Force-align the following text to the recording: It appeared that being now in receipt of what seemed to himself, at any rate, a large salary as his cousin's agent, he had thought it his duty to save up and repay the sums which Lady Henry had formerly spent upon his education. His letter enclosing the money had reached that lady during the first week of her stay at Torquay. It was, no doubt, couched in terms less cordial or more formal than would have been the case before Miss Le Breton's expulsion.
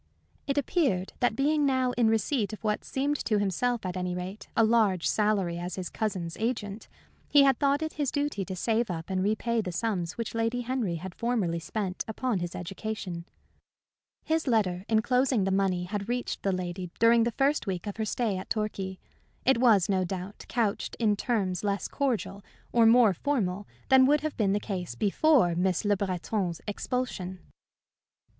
It 0.47 0.57
appeared 0.57 1.13
that 1.19 1.35
being 1.35 1.63
now 1.63 1.91
in 1.91 2.07
receipt 2.07 2.53
of 2.53 2.63
what 2.63 2.83
seemed 2.83 3.23
to 3.23 3.37
himself, 3.37 3.85
at 3.85 3.95
any 3.95 4.15
rate, 4.15 4.47
a 4.57 4.63
large 4.63 5.07
salary 5.07 5.59
as 5.59 5.75
his 5.75 5.91
cousin's 5.91 6.35
agent, 6.37 6.87
he 7.29 7.43
had 7.43 7.59
thought 7.59 7.83
it 7.83 7.93
his 7.93 8.09
duty 8.09 8.43
to 8.45 8.55
save 8.55 8.89
up 8.89 9.11
and 9.11 9.21
repay 9.21 9.61
the 9.61 9.71
sums 9.71 10.13
which 10.13 10.33
Lady 10.33 10.61
Henry 10.61 10.95
had 10.95 11.13
formerly 11.13 11.59
spent 11.59 12.03
upon 12.07 12.39
his 12.39 12.55
education. 12.55 13.25
His 14.23 14.47
letter 14.47 14.85
enclosing 14.89 15.43
the 15.43 15.51
money 15.51 15.83
had 15.83 16.09
reached 16.09 16.41
that 16.41 16.55
lady 16.55 16.89
during 16.97 17.23
the 17.23 17.31
first 17.33 17.67
week 17.67 17.85
of 17.85 17.97
her 17.97 18.05
stay 18.05 18.39
at 18.39 18.49
Torquay. 18.49 18.97
It 19.45 19.59
was, 19.59 19.87
no 19.87 20.03
doubt, 20.03 20.45
couched 20.47 20.95
in 20.97 21.15
terms 21.15 21.63
less 21.63 21.87
cordial 21.87 22.41
or 22.71 22.87
more 22.87 23.13
formal 23.13 23.67
than 23.89 24.07
would 24.07 24.21
have 24.21 24.35
been 24.35 24.53
the 24.53 24.59
case 24.59 24.95
before 24.95 25.53
Miss 25.53 25.85
Le 25.85 25.95
Breton's 25.95 26.59
expulsion. 26.67 27.37